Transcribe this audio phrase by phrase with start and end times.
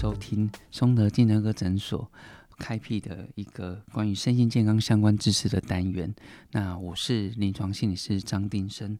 [0.00, 2.10] 收听松德精神科诊所
[2.58, 6.10] 开辟的一个关于身心健康相关知识的单元。
[6.52, 8.98] 那我是临床心理师张定生，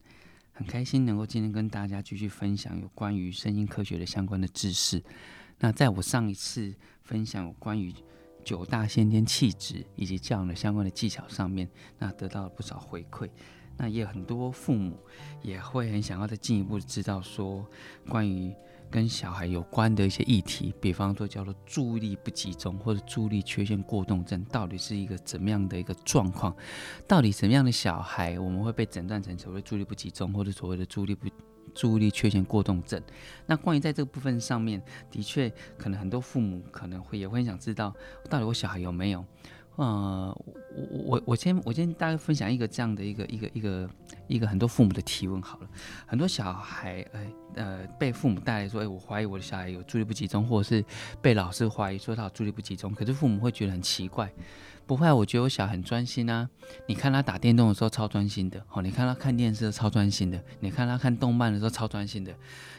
[0.52, 5.02] 很开心能够今天跟大家继续分享有关于身心科学的相关的知识。
[5.60, 7.94] 那在我上一次分享有关于
[8.44, 11.66] 九大先天气质以及教养的相关的技巧上面，
[11.98, 13.26] 那得到了不少回馈。
[13.78, 14.98] 那也有很多父母
[15.40, 17.66] 也会很想要再进一步知道说
[18.06, 18.54] 关于。
[18.90, 26.54] 跟小孩有关的一些议题，比方说叫做注意力不集中或者注意力缺陷过动症，到底是一个怎么样的一个状况？
[27.06, 31.28] 到底什么样的小孩我们会被诊断成所谓注意力不集中或者所谓的注意力不
[31.72, 33.00] 注意力缺陷过动症？
[33.46, 37.94] 那关于在这个部分上面，的确可能很多父母可能会也会想知道，
[38.28, 39.24] 到底我小孩有没有？
[39.80, 40.44] 呃，
[40.76, 43.90] 我我我先我先大概分享一个这样的一个一个一个
[44.26, 45.68] 一个很多父母的提问好了，
[46.06, 50.84] 很多小孩呃呃被父母带来说，哎，我怀疑我的小孩有注意力不集中，或者是
[51.22, 54.30] 被老师怀疑说他注意力不集中，可是父母会觉得很奇怪，
[54.86, 56.46] 不会，我觉得我小孩很专心啊，
[56.86, 62.34] 你看他打电动的时候超专心的，哦，你看他看电视超专心的，你看他看动漫的时候超专心的，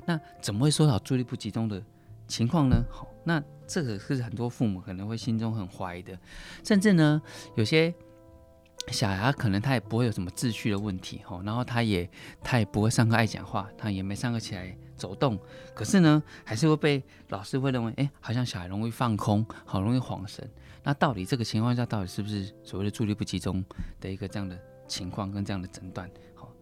[0.06, 1.82] 那怎么会说有注意力不集中的
[2.28, 2.84] 情况呢？
[2.92, 3.44] 好，那。
[3.72, 6.20] 这个是很多父母可能会心中很怀疑的，
[6.62, 7.22] 甚至呢，
[7.56, 7.94] 有些
[8.90, 12.10] 小孩可能他也不会有什么秩序的问题，吼，然后他也
[12.44, 15.40] 他也不会上课爱讲话，他也没上课起来走动，
[15.74, 20.46] 可是呢，还是会被老师会认为，哎，好像小孩容易放空，好容易恍神。
[20.84, 23.64] 那到底这个情况下，到底是不是所谓的注意力不集中
[24.02, 26.10] 的一个这样的情况跟这样的诊断？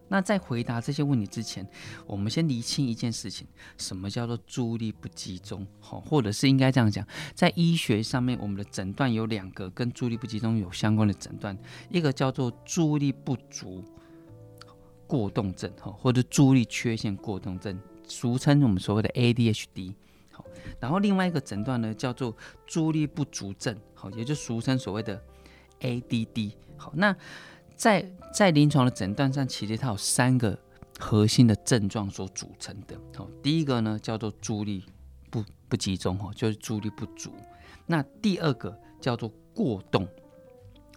[0.09, 1.65] 那在回答这些问题之前，
[2.07, 3.47] 我们先厘清一件事情：
[3.77, 5.65] 什么叫做注意力不集中？
[5.79, 11.57] 好，或者是应该这样讲，在医学上面，我们的诊断有两个跟注意力不集中有相关的诊断，
[11.89, 13.83] 一个叫做注意力不足
[15.05, 19.93] 过动症，哈，或者注意力缺陷过动症，俗称我们所谓的 ADHD。
[20.31, 20.43] 好，
[20.79, 22.35] 然后另外一个诊断呢，叫做
[22.65, 25.21] 注意力不足症，好，也就俗称所谓的
[25.81, 26.53] ADD。
[26.77, 27.15] 好，那。
[27.79, 30.59] 在在临床的诊断上，其实它有三个
[30.99, 32.95] 核心的症状所组成的。
[33.17, 34.85] 哦，第一个呢叫做注意力
[35.29, 37.31] 不不集中，哦，就是注意力不足。
[37.85, 40.05] 那第二个叫做过动，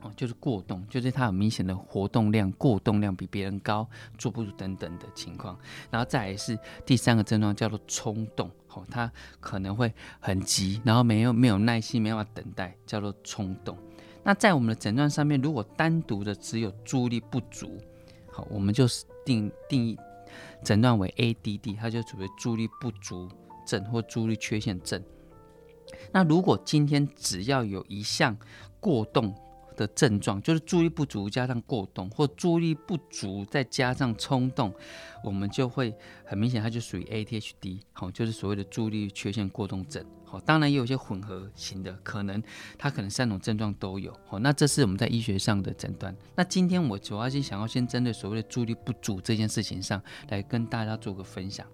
[0.00, 3.88] 哦，就是过动，就是它有明显的活动量过动量比别人高，
[4.18, 5.56] 坐不住等等的情况。
[5.88, 13.78] 然后再来是第三个症状叫做冲动，哦，它可能会很急，然后没有没有耐心，没办法等待，叫做冲动。
[14.24, 17.78] 那在我们的诊断上面，如果单独的只有注意力不足，
[18.30, 19.98] 好，我们就是定定义
[20.62, 23.28] 诊断为 ADD，它就属于注意力不足
[23.66, 25.02] 症或注意力缺陷症。
[26.12, 28.36] 那如果今天只要有一项
[28.78, 29.34] 过动
[29.72, 34.72] 的症状，就是注意力不足加上过动，或注意力不足再加上冲动，
[35.24, 35.94] 我们就会
[36.24, 40.04] 很明显，它就属于 ADHD，好，就是所谓的注意力缺陷过动症。
[40.30, 42.42] 哦，当然也有一些混合型的，可能
[42.78, 44.10] 它可能三种症状都有。
[44.30, 46.16] 哦，那这是我们在医学上的诊断。
[46.34, 51.66] 那今天我主要是想要先针对所谓的注意力不足这件事情上来跟大家做个分享。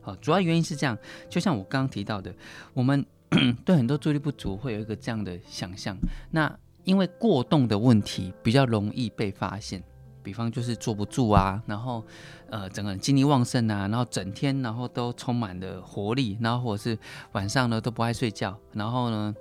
[0.00, 0.96] 好，主要原因是这样，
[1.28, 2.32] 就像我刚刚提到的，
[2.72, 3.04] 我们
[3.66, 5.96] 对很多注意力不足会有一个这样的想象。
[6.30, 9.82] 那因为过动的问题比较容易被发现。
[10.22, 12.02] 比方就是坐不住啊，然后
[12.48, 16.98] 呃整个人精力旺盛啊，然后整天然后都充满了活力，然后或者是
[17.32, 19.34] 晚上呢都不爱睡觉，然后呢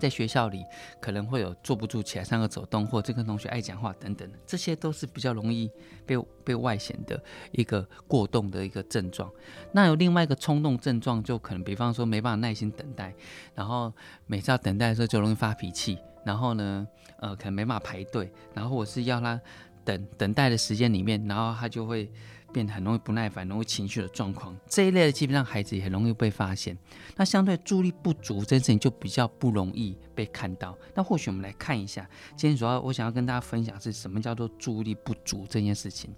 [0.00, 0.64] 在学校里
[0.98, 5.70] 可能会有坐不住起来上课走动，或者跟同学爱讲话等等，这些都是比较容易
[6.06, 9.30] 被被外显的一个过动的一个症状。
[9.72, 13.12] 那有另外一个冲动症状，就可能比方说没办法耐心等待，
[13.54, 13.92] 然后
[14.24, 15.98] 每次要等待的时候就容易发脾气，
[16.28, 16.86] 然后呢
[17.20, 19.40] 呃可能没办法排队，然后我是要他。
[19.84, 22.12] 等等待的时间里面，然后他就会
[22.52, 24.54] 变得很容易不耐烦，容易情绪的状况。
[24.68, 26.76] 这一类的基本上孩子也很容易被发现。
[27.16, 30.76] 那相对注意力不足这件事情就比较不容易被看到。
[30.94, 36.14] 那或许我们来看一下，今天主要我想要跟大家分享是什么叫做注意力不足这件事情。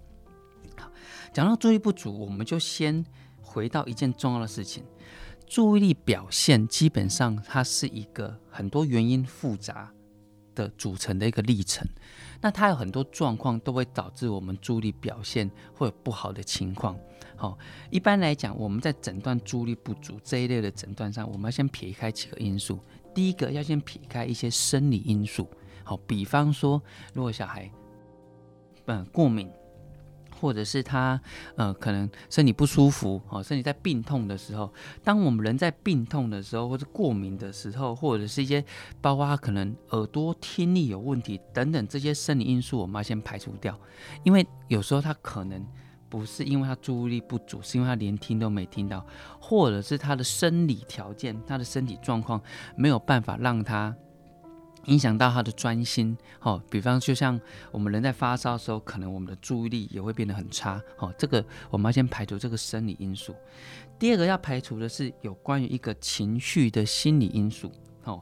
[0.75, 0.91] 好，
[1.31, 3.05] 讲到注意力不足，我们就先
[3.41, 4.83] 回到一件重要的事情：
[5.47, 9.93] 注意力表现基本上它是一个很多原因复杂
[10.55, 11.87] 的组成的一个历程。
[12.41, 16.97] 那它有很多状况都会导致我们注意力表现会有不好的情况。
[17.35, 17.57] 好，
[17.89, 22.79] 一般来讲，我们在诊断注意力不足这一类的诊断上，我们要先撇开几个因素。
[23.13, 25.47] 第一个要先撇开一些生理因素。
[25.83, 26.81] 好，比方说，
[27.13, 27.69] 如果小孩
[28.85, 29.49] 嗯过敏。
[30.41, 31.21] 或者是他
[31.55, 34.73] 呃可能身体不舒服哦，身体在病痛的时候，
[35.03, 38.65] 当我们人在病痛的时候，或者过敏的时候，或者是一些
[38.99, 43.79] 包括他可能耳朵听力有问题等等这些生理因素，我们要先排除掉，
[44.23, 45.63] 因为有时候他可能
[46.09, 49.05] 不是因为他注意力不足，是因为他连听都没听到，
[49.39, 52.41] 或者是他的生理条件、他的身体状况
[52.75, 53.95] 没有办法让他
[54.85, 56.17] 影响到他的专心。
[56.41, 57.39] 哦，比方就像
[57.71, 60.81] 我们人在发烧的时候，可能我们的注意力也会变得很差。
[60.97, 63.35] 哦，这个我们要先排除这个生理因素。
[63.99, 67.71] 第二个要排除的是有关于一个情绪的心理因素。
[68.03, 68.19] 哦。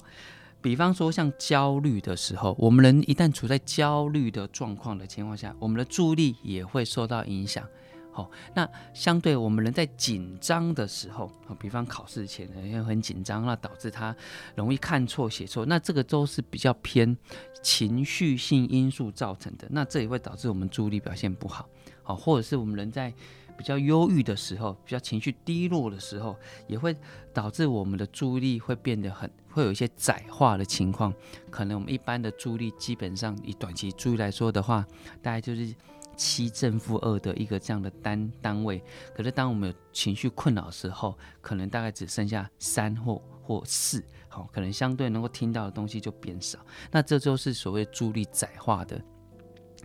[0.61, 7.65] 比方说，像焦虑的时候，我们人一旦处在焦虑的状况的情况下，我们的注意力也会受到影响。
[8.11, 14.15] 好，那相对我们人在紧张的时候，比方考试前因为很紧张，那导致他
[14.55, 17.15] 容易看错、写错，那这个都是比较偏
[17.61, 19.67] 情绪性因素造成的。
[19.69, 21.69] 那这也会导致我们注意力表现不好。
[22.03, 23.13] 好，或者是我们人在
[23.55, 26.35] 比较忧郁的时候，比较情绪低落的时候，
[26.67, 26.95] 也会
[27.33, 31.13] 导致我们的注意力会变得很，会有一些窄化的情况。
[31.49, 34.85] 可能我们一般的注意力，基本上以短期注意来说的话，
[35.21, 35.73] 大概就是
[36.19, 38.83] 七正负二的一个这样的单单位。
[39.15, 44.03] 可是当我们有情绪困扰的时候，可能大概只剩下三或或四。
[44.27, 46.59] 好，可能相对能够听到的东西就变少。
[46.91, 49.01] 那这就是所谓注意力窄化的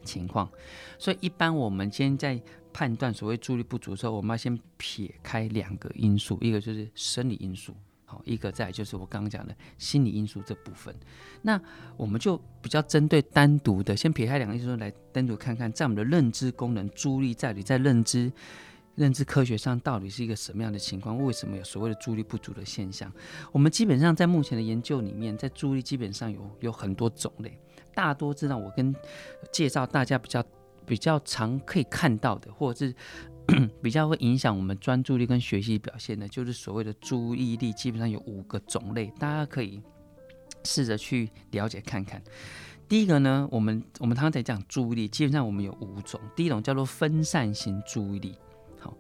[0.03, 0.51] 情况。
[0.99, 2.43] 所以一般我们现在。
[2.77, 7.73] 判断所谓注意力不足的时候，我们要先撇开两个因素，一个就是生理因素，
[8.25, 10.95] 一个在就是我刚刚讲的心理因素这部分。
[11.43, 11.61] 那
[11.97, 18.33] 我们就比较针对单独的，先撇开两个因素来单独看看，在我们的认知功能，注意力在你在认知
[18.95, 21.17] 认知科学上到底是一个什么样的情况？
[21.19, 23.13] 为什么有所谓的注意力不足的现象？
[23.53, 27.59] 我们基本上在目前的研究里面，在注意力基本上有有很多种类，
[27.95, 28.95] 大多知道我跟
[29.53, 30.45] 介绍大家比较。
[30.87, 32.95] 比较常可以看到的，或者是
[33.83, 39.83] 比较会影响我们专注力跟学习表现的，就是所谓的注意力，基本上有五个种类，大家可以
[40.65, 42.23] 试着去了解看看。
[42.89, 46.21] 第一个呢，我们我们刚才讲注意力，基本上我们有五种。
[46.35, 48.35] 第一种叫做分散型注意力，
[48.79, 48.97] 好；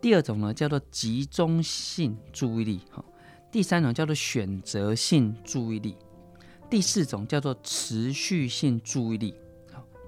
[0.00, 3.04] 第二种呢叫做集中性注意力，好；
[3.50, 5.94] 第三种叫做选择性注意力；
[6.68, 9.34] 第四种叫做持续性注意力。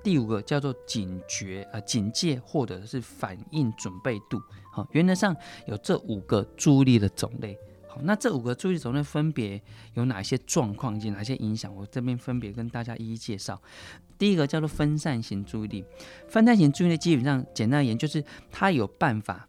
[0.02, 4.40] 第五个叫做警觉啊、警戒或者是反应准备度。
[4.72, 7.56] 好，原则上有这五个注意力的种类。
[7.88, 9.62] 好，那这五个注意力种类分别
[9.94, 11.75] 有哪些状况及哪些影响？
[11.75, 13.60] 我这边分别跟大家一一介绍。
[14.19, 15.84] 第一个叫做分散型注意力，
[16.28, 19.49] 分散型注意力基本上简单而言就是它有办法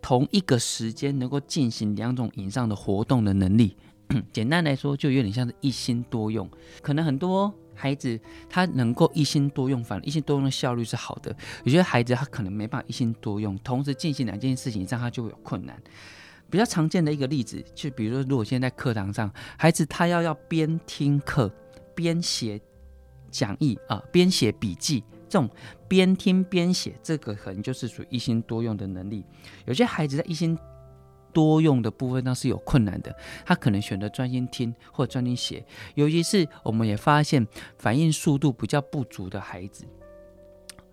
[0.00, 3.76] 同一个时间能够进行两种以上的活动的能力。
[4.32, 6.48] 简单来说，就有点像是一心多用，
[6.82, 7.52] 可能很多。
[7.76, 11.36] 孩子他能够一心多用，反而一心多用的效率是好的。
[11.64, 15.76] 有些孩子他可能没办法一心多用，同时进行两件事情上，他就会有困难。
[16.48, 19.28] 比较常见的一个例子，就比如说，如果现在在课堂上，
[19.58, 21.52] 孩子他要要边听课
[21.96, 22.60] 边写
[23.28, 25.50] 讲义啊，边写笔记，这种
[25.88, 29.24] 边听边写，这个可能就是属于一心多用的能力。
[29.64, 30.56] 有些孩子在一心
[31.34, 33.14] 多用的部分那是有困难的，
[33.44, 35.66] 他可能选择专心听或专心写，
[35.96, 37.46] 尤其是我们也发现
[37.76, 39.84] 反应速度比较不足的孩子，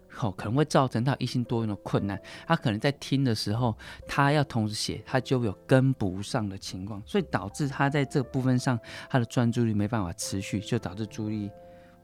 [0.10, 2.22] 好，可能会造成他一心多用的困难。
[2.46, 3.78] 他可能在听的时候，
[4.08, 8.78] 他要同时写，他就有跟不上的情况，所以导致他在这部分上
[9.10, 11.52] 他的专注力没办法持续，就导致注意力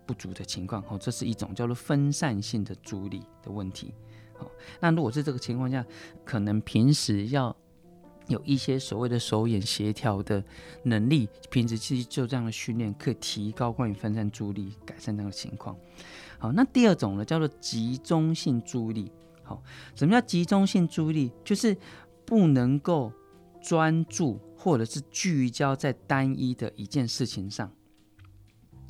[0.06, 0.82] 不足的情况。
[0.88, 3.94] 哦，这是一种叫做分散性的注意力的问题。
[4.38, 5.86] 好，那如果是这个情况下，
[6.24, 7.56] 可能平时要
[8.28, 10.44] 有一些所谓的手眼协调的
[10.84, 15.76] 能力，平时其实就这样的训练，可以提高关于分散注意力，改善这样的情况。
[16.38, 19.12] 好，那第二种呢，叫做集中性注意力。
[19.44, 19.64] 好，
[19.96, 21.32] 什么叫集中性注意力？
[21.46, 21.76] 就是
[22.26, 23.14] 不能够
[23.62, 27.72] 专注或者是聚焦在单一的一件事情上，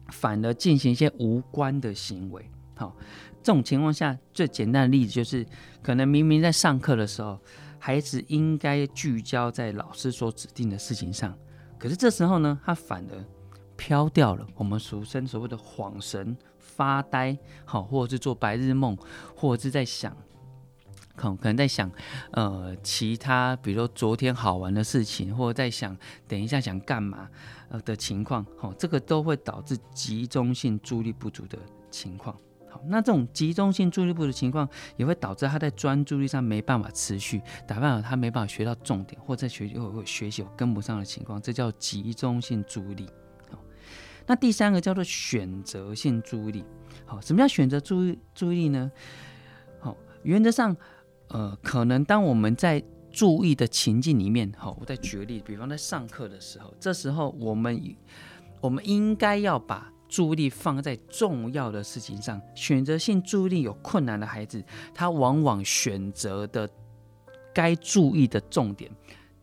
[0.08, 2.50] 反而进行一些无关的行为。
[2.74, 2.96] 好，
[3.44, 5.46] 这种情况下，最简单的例子就是，
[5.84, 7.40] 可能明明在上课的时候。
[7.88, 11.34] 孩子应该聚焦在老师所指定的事情上，
[11.80, 13.26] 可是这时候呢，他反而
[13.78, 14.46] 飘掉了。
[14.56, 18.98] 我们俗称所谓的恍神、发呆，好，或者是做白日梦，
[19.34, 20.14] 或者是在想，
[21.16, 21.90] 可可能在想，
[22.32, 27.30] 呃，其他，比如说昨天好玩的事情，或者在想等一下想干嘛，
[27.70, 31.58] 呃的情况，好，这个都会导致集中性注意力不足的
[31.90, 32.36] 情况。
[32.88, 43.08] 那这种集中性注意力不足的情况，也会导致他在专注力上没办法持续，打扮好他没办法学到重点，或者学习会学习有跟不上的情况，这叫集中性注意力。
[43.52, 43.60] 好，
[44.26, 46.64] 那第三个叫做选择性注意力。
[47.06, 48.92] 好，什么叫选择注意注意力呢？
[49.80, 50.76] 好，原则上，
[51.30, 57.82] 呃，可能当我们在注意的情境里面，好，我再举个例，比方在上课的时候，这时候我们
[58.60, 62.42] 我们应该要把注意力放在重要的事情上。
[62.56, 66.70] 选择性注意力有困难的孩子，他往往选择的
[67.54, 68.92] 该注意的重点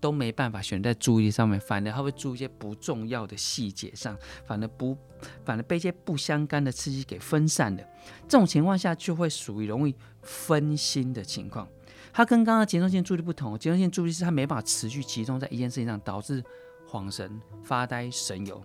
[0.01, 4.17] 都没办法选在注意力上面，反而他会注意一些不重要的细节上，
[4.47, 4.97] 反而不，
[5.45, 7.83] 反而被一些不相干的刺激给分散了。
[8.29, 11.67] 这种情况下就会属于容易分心的情况。
[12.13, 16.45] 他跟刚刚集中性注意力不同，集中性注意力是他没办法持续集中在一件事情上，导致
[16.89, 18.63] 恍神、发呆、神游。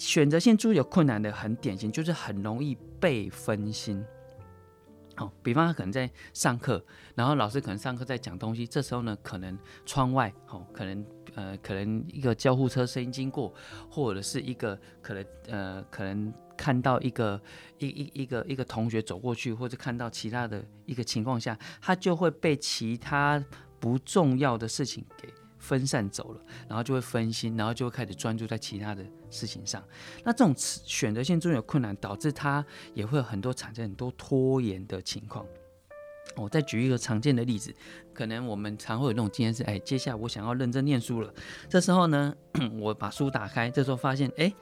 [0.00, 4.02] 选择性注意有困难的很典型，就是很容易被分心。
[5.14, 6.82] 好，比方他可能在上课，
[7.14, 11.04] 然后老师可能上课在讲东西，这时候呢，可能窗外，好，可能
[11.34, 13.52] 呃，可能一个救护车声音经过，
[13.90, 17.38] 或者是一个可能呃，可能看到一个
[17.76, 23.44] 一一一个一个同学走过去，或者看到其他的一个情况下，他就会被其他
[23.78, 25.28] 不重要的事情给。
[25.60, 29.80] 分散走了，然后就会分心，然后就会开始专注在其他的事情上。
[30.24, 32.64] 那这种选择性中有困难，导致他
[32.94, 35.46] 也会有很多产生很多拖延的情况。
[36.36, 37.72] 我再举一个常见的例子，
[38.12, 41.32] 可能我们常会有那种经验是：哎，接下来我想要认真念书了，
[41.68, 42.34] 这时候呢，
[42.80, 44.52] 我把书打开，这时候发现，哎。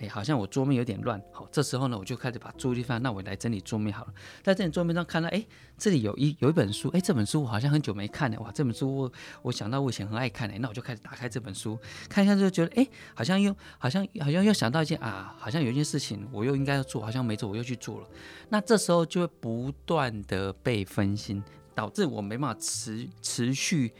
[0.00, 1.20] 哎，好像我桌面有点乱。
[1.30, 4.14] 好，这时候呢，我就开始把注意力放，那我来整理桌面好了。
[4.42, 5.44] 在这里桌面上看到，哎，
[5.76, 11.78] 这里有一有一本书，哎，这本书我好像很久没看了，哇，这本书我我想到我以前很爱看，哎，那我就开始打开这本书
[12.08, 18.08] 看一下，就觉得，哎，好像又好像好像又想到一件啊，好像有一件事情我又应该要做，好像没做，我又去做了。
[18.48, 21.42] 那这时候就会不断的被分心，
[21.74, 23.92] 导致我没办法持持续。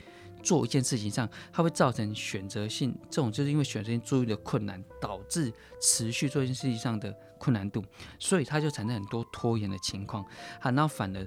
[0.42, 7.84] 做一件事情上，它会造成选择性，这种就是因为选择性注意的困难，导致持续做一件事情上的困难度，
[8.18, 10.24] 所以它就产生很多拖延的情况。
[10.60, 11.26] 好，然后反而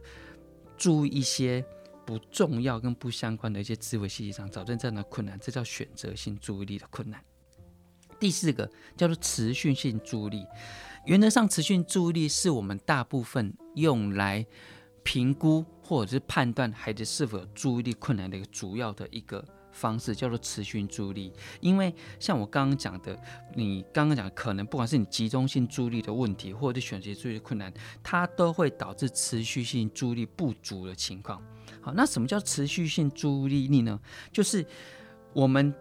[0.77, 1.63] 注意一些
[2.05, 7.23] 不重要跟不相关的一些思维细节上，造成这样的困难，这叫选择性注意力的困难。
[8.19, 10.45] 第四个叫做持续性注意力，
[11.05, 14.45] 原则上持续注意力是我们大部分用来
[15.03, 15.65] 评估。
[15.83, 21.33] 或者是判断孩子是否有注意力困难的一个主要的一个方式，叫做持续注意力。
[21.59, 23.19] 因为像我刚刚讲的，
[23.55, 27.71] 你刚刚讲的可能不管是你集中性注意力的问题，或者是选择注意力困难，
[28.01, 31.41] 它都会导致持续性注意力不足的情况。
[31.81, 33.99] 好，那什么叫持续性注意力呢？
[34.31, 34.65] 就是
[35.33, 35.73] 我们。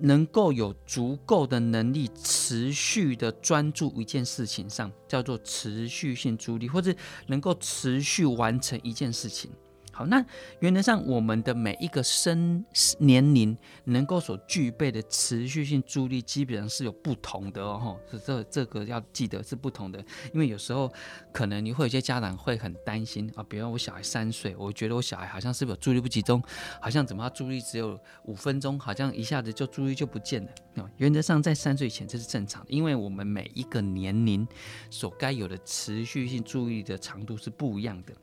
[0.00, 6.94] 能够有足够的能力持续的专注一件事情上，叫做持续性注意力，或者
[7.26, 9.50] 能够持续完成一件事情。
[9.98, 10.24] 好，那
[10.60, 12.64] 原则上，我们的每一个生
[13.00, 17.98] 年龄能够所具备的持续性注意力，基本上是有不同的哦。
[18.08, 19.98] 是这这个要记得是不同的，
[20.32, 20.88] 因为有时候
[21.32, 26.40] 可能你会有些家长会很担心啊，比如我小孩三岁，我觉得我小孩好像是不是有注意力不集中，
[26.80, 30.40] 好像怎么他注意力只有五分钟，好像一下子就注意力就不见
[30.76, 30.88] 了。
[30.98, 34.46] 原则上，在三岁以前这是正常的，因为我们每一个年龄
[34.90, 38.14] 所该有的持续性注意的长度是不一样的。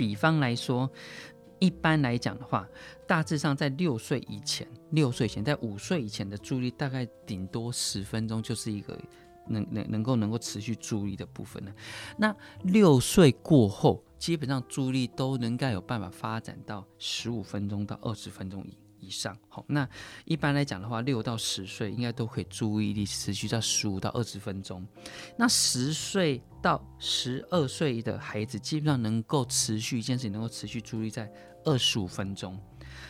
[0.00, 0.90] 比方来说，
[1.58, 2.66] 一般来讲的话，
[3.06, 8.98] 大致上在六岁以前，六岁前，在五岁以前的注意力大概顶多十分钟，就是一个
[9.48, 11.72] 能能能够能够持续注意的部分了。
[12.16, 19.36] 那六岁过后，基本上注意力都能够有办法发展到十五分钟到二十分钟以以上。
[19.48, 19.88] 好，那
[20.24, 24.86] 一般来讲的话，六到十岁应该都可以注意力持续到十五到二十分钟。
[25.36, 31.30] 那十岁到十二岁的孩子，基本上能够持续一件事情，能够持续注意在
[31.64, 32.58] 二十五分钟。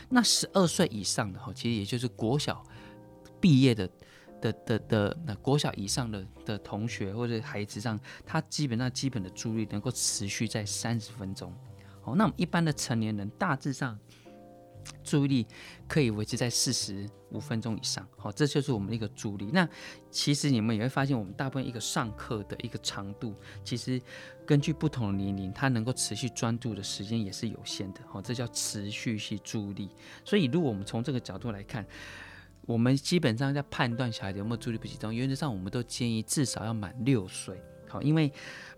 [0.09, 2.65] 那十二岁以上的哈，其实也就是国小
[3.41, 3.89] 毕业的
[4.41, 11.53] 的的的那国小以上的的同学或者孩子上，他基本上基本的注意力能够持续在三十分钟。
[12.03, 13.99] 好，那我们一般的成年人大致上。
[15.03, 15.47] 注意力
[15.89, 19.51] 可以维持在四十五分钟以上，好，这就是我们的一个注意力。
[19.53, 19.69] 那
[20.11, 23.35] 其实你们也会发现，我们大部分一个上课的一个长度，
[23.65, 24.01] 其实
[24.47, 29.91] 根据不同的年龄，它能够持续专注的时间也是有限的，好，这叫持续性注意力。
[30.25, 31.87] 所以，如果我们从这个角度来看，
[32.67, 38.33] 我们基本上在判断小孩子有没有注意力不集中，原则上我们都建议至少要满六岁，好，因为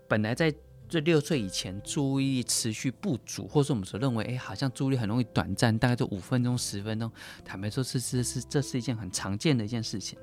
[0.07, 0.53] 本来在
[0.93, 7.11] 这六岁以前注意力持续不足，或是我们所认为，哎，好像注意力很容易短暂，大概就五分钟、十分钟。
[7.43, 10.19] 坦白说，是是是，这是一件很常见的一件事情。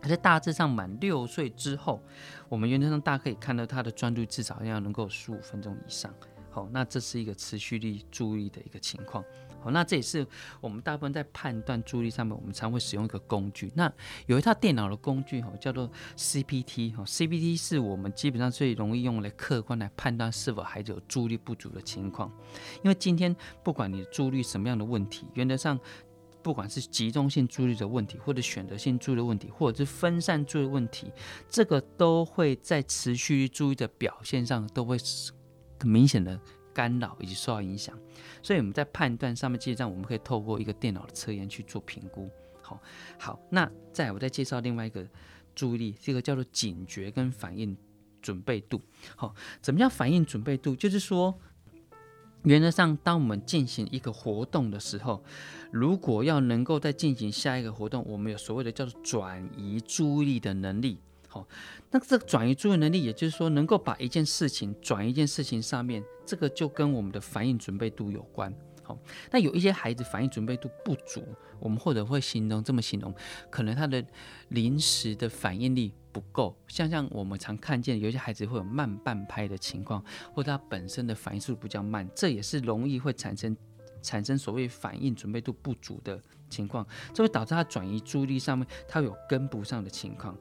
[0.00, 2.00] 而在大致上满六岁之后，
[2.48, 6.14] 我们原则上大可以看到他的专注至少要能够十五分钟以上。
[6.50, 9.24] 好，那这是一个持续力注意的一个情况。
[9.62, 10.26] 好，那这也是
[10.60, 13.70] 我们大部分在判断注意力上面，我们常会使用一个工具。
[13.74, 13.92] 那
[14.26, 16.94] 有一套电脑的工具，哈，叫做 CPT。
[16.96, 22.32] 哈，CPT 是我们基本上最容易用来客观来判断是否孩子有注意力不足的情况。
[22.82, 25.78] 因为今天不管你注意力什么样的问题，原则上
[26.42, 31.12] 不管是集中性注意力的问题，或者选择性注意的问题，或者是分散注意的问题，
[31.48, 34.96] 这个都会在持续注意的表现上都会
[35.78, 36.40] 很明显的
[36.80, 37.94] 干扰以及受到影响。
[38.42, 42.30] 所以我们在判断上面，基本上我们可以透过一个电脑的测验去做评估。
[42.62, 42.80] 好，
[43.18, 45.06] 好，那再我再介绍另外一个
[45.54, 47.76] 注意力，这个叫做警觉跟反应
[48.22, 48.80] 准备度。
[49.14, 50.74] 好，怎么叫反应准备度？
[50.74, 51.38] 就是说。
[52.44, 55.22] 原则上，当我们进行一个活动的时候，
[55.70, 60.98] 如果要能够再进行下一个活动，我们有所谓的叫做转移注意力的能力。
[61.32, 61.46] 好，
[61.92, 68.52] 那这个转移注意能力，也就是说，能够把一件事情转一件事情上面，这个就跟我们的反应准备度有关。
[68.82, 68.98] 好，
[69.30, 71.24] 那有一些孩子反应准备度不足，
[71.60, 73.14] 我们或者会形容这么形容，
[73.48, 74.04] 可能他的
[74.48, 83.56] 临时的反应力不够，像像我们常看见有些孩子会有慢半拍的情况，或者他本身的反应速度比较慢，这也是容易会产生
[84.02, 90.36] 产生所谓反应准备度不足的情况，这会导致他转移注意力上面他有跟不上的情况。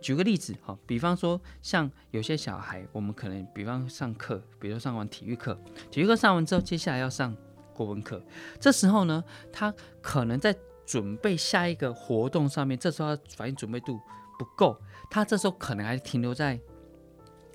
[0.00, 5.58] 举个例子，哈，比方说像有些小孩，我们可能比方上课，比如说上完体育课，
[5.90, 7.34] 体育课上完之后，接下来要上。
[7.76, 8.22] 国文课，
[8.60, 10.56] 这时候呢，他可能在
[10.86, 13.98] 准备下一个活动上面，这时候他反应准备度
[14.38, 14.80] 不够，
[15.10, 16.56] 他这时候可能还停留在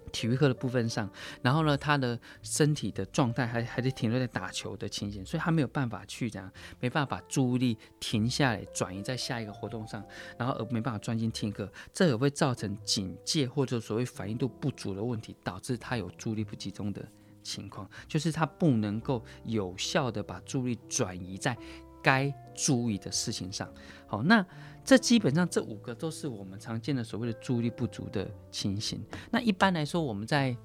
[0.10, 1.10] 体育课的部分上，
[1.42, 10.04] 然后呢，他的身体的状态还还是停留在打球的情形，所以他没有办法去这样，没办法注意力停下来转移在下一个活动上，
[10.38, 17.06] 然后而没办法专心听课，这也会造成警戒或者所谓反应度不足的问题，导致他有注意力不集中的。
[17.42, 21.58] 情况就是他不能够有效的把注意力转移在
[22.02, 23.72] 该注意的事情上。
[24.08, 24.46] 好，那
[24.84, 29.04] 这基本上这五个都是我们常见的所谓的注意力不足的情形。
[29.32, 30.56] 那一般来说，我们在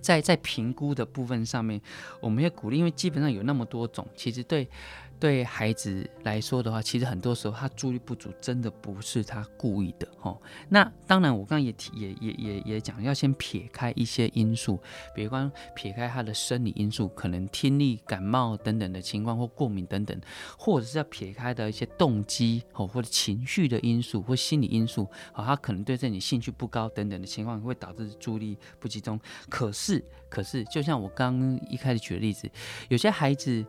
[0.00, 1.80] 在在评估的部分上面，
[2.20, 4.68] 我们要鼓励，因为基本上有那么多种，其实对。
[5.18, 10.40] 对孩子来说的话，其实很多时候他注意力不足，真的不是他故意的哦。
[10.68, 14.78] 那当然，我刚刚也提，也也也也讲，要先撇开一些因素，
[15.14, 20.20] 比方撇开他的生理因素，可能听力、感冒等等的情况，或过敏等等，
[20.58, 29.18] 或者是要撇开的一些动机哦，或者情绪的因素，或心理因素啊，他可能对这里兴趣不高等等的情况，会导致注意力不集中。
[29.48, 32.50] 可是，可是，就像我刚一开始举的例子，
[32.88, 33.64] 有些孩子。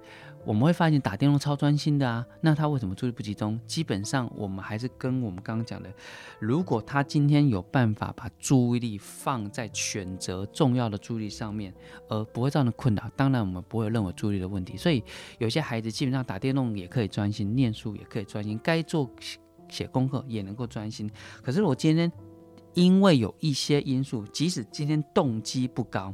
[0.48, 3.60] 我们会发现打电动超专心的啊，那他为什么注意力不集中？
[3.68, 5.94] 基本上我们还是跟我们刚刚讲的，
[6.40, 11.74] 如果他今天有办法把注意力放在选择重要的注意力上面，
[12.08, 14.78] 而不会造成困扰，当然我们不会有任何注意力的问题。
[14.78, 15.04] 所以
[15.38, 19.12] 有些孩子基本上打电动也可以专心，念书也可以专心，该做
[19.68, 21.12] 写功课也能够专心。
[21.44, 22.10] 可是我今天
[22.74, 26.14] 因为有一些因素，即使今天动机不高。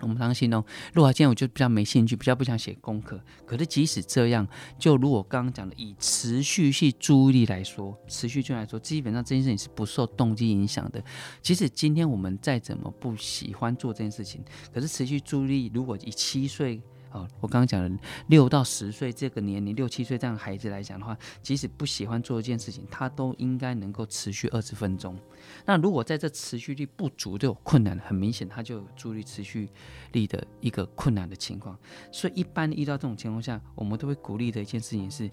[0.00, 3.20] 我们常形容，如果今天我就比较没兴趣，比较不想写功课。
[3.46, 4.46] 可是即使这样，
[4.78, 11.02] 就如我刚刚讲的，以持续性注意力来说，持续性来说，基本上这件事情是不受动机影响的。
[11.40, 14.42] 即使今天我们再怎么不喜欢做这件事情，
[14.74, 16.80] 可是持续注意力，如果以七岁。
[17.16, 17.98] 哦，我刚刚讲的
[18.28, 25.16] 六到十岁这个年龄，六七岁这样孩子来讲的话，即使不喜欢做一件事情，他都应该能够持续二十分钟。
[25.64, 29.70] 那如果在这持续力不足都有困难，很明显他就有注意力持续
[30.12, 31.78] 力的一个困难的情况。
[32.12, 35.30] 所以一般遇到这种情况下，我们都会鼓励的一件事情是，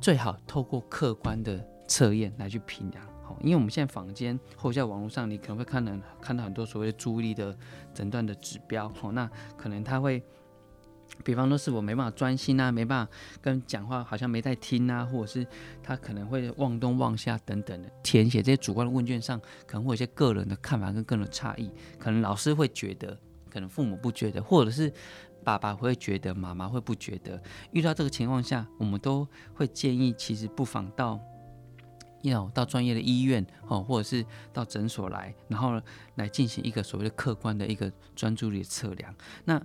[0.00, 3.06] 最好透过客观的测验来去评量。
[3.22, 7.56] 好，因为我们现在坊间或者在网络上，你可能会看到看到很多所谓的注意力的
[7.94, 8.88] 诊断的指标。
[9.00, 10.20] 好，那可能他会。
[11.24, 15.46] 比方说，是我没办法专心啊，没办法跟讲话，好像没在听啊，或者是
[15.82, 17.90] 他可能会忘东忘西等等的。
[18.02, 21.70] 填写这些主观的问卷上，可能会有一些个人的看法跟个人的差异。
[21.98, 23.18] 可能老师会觉得，
[23.50, 24.92] 可能父母不觉得，或者是
[25.44, 27.42] 爸爸会觉得，妈妈会不觉得。
[27.72, 31.20] 遇到这个情况下，我们都会建议，其实不妨到
[32.22, 35.80] 要到专业的医院哦，或者是到诊所来，然后
[36.16, 39.14] 来进行一个所谓的客观的一个专注力的测量。
[39.44, 39.60] 那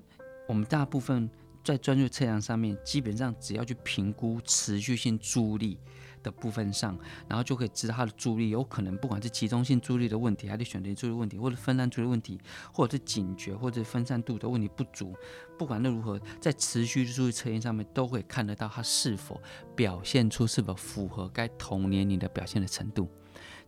[0.47, 1.29] 我们大部分。
[1.63, 5.79] 在专注测量上面，基本上只要去评估持续性注意力
[6.21, 12.37] 的部分上，然后就可以知道他的注意力有可能不管是集中性注意力的问题，还是选择注意力问题，或者分散注意力问题，
[12.73, 15.15] 或者是警觉或者分散度的问题不足。
[15.57, 19.39] 不管那如何，在持续注意测验上面，都会看得到他是否
[19.73, 23.07] 表现出是否符合该同年龄的表现的程度。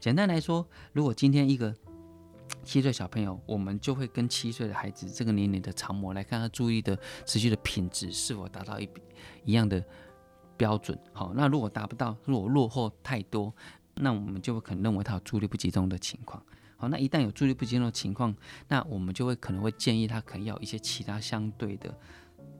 [0.01, 1.73] 简单来说，如果今天一个
[2.63, 8.89] 七岁小朋友，我们就会跟七岁的孩子这个年龄的常模来看他注意的持续的品质是否达到一
[9.43, 9.83] 一样的
[10.57, 10.97] 标准。
[11.13, 13.53] 好，那如果达不到，如果落后太多，
[13.95, 16.43] 那我们就会可能认为他有注意力不集中的情况。
[16.77, 18.35] 好，那一旦有注意力不集中的情况，
[18.67, 21.95] 那我们就会可能会建议他可能要一些其他相对的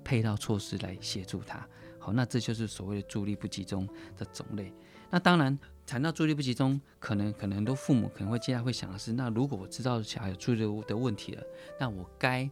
[0.04, 1.67] 配套措施来协助他。
[2.00, 4.71] 好，那这就是所谓的注意力不集中的种类。
[5.10, 11.43] 那当然，谈到注意力不集中，可能可能很多父母可能会接下来会想的是，那如果我知道小孩有注意力的问题了，
[11.80, 12.50] 那我该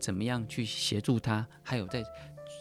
[0.00, 1.46] 怎么样去协助他？
[1.62, 2.02] 还有在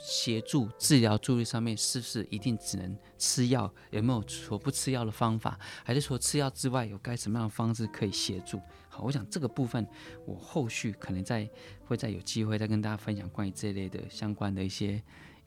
[0.03, 3.71] 协助治疗注意力上面，是不是一定只能吃药？
[3.89, 5.59] 有没有说不吃药的方法？
[5.83, 8.61] 还是说吃药之外有该什么样的方式可以协助？
[8.89, 9.85] 好，我想这个部分
[10.25, 11.49] 我后续可能再
[11.85, 15.01] 会再有机会再跟大家分享关于这类的相关的一些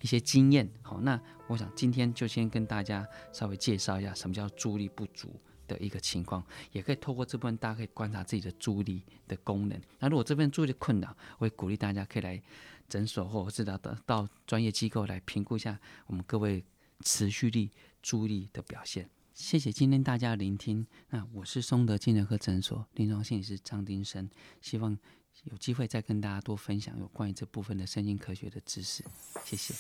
[0.05, 0.71] 一些经验。
[0.83, 5.35] 好，那我想今天就先跟大家稍微介绍一下什么叫注意力不足
[5.67, 9.81] 的一个情况，也可以透过这部分大家可以观察自己的注意力的功能。
[9.99, 12.43] 那如果这边注意力困扰，我会鼓励大家可以来。
[12.87, 16.63] 诊所或者是到到专业机构来评估一下我们各位
[17.03, 17.71] 持续力、
[18.03, 19.09] 注意力的表现。
[19.33, 20.87] 谢谢今天大家的聆听。
[21.09, 24.29] 那我是松德精神科诊所临床心理师张丁生，
[24.61, 24.97] 希望
[25.43, 29.05] 有机会再跟大家多分享有关于这部分的声音科学的知识。
[29.45, 29.75] 谢谢。